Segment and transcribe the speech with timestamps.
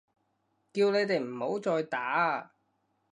[0.03, 0.03] 叫
[0.89, 2.53] 你哋唔好再打啊！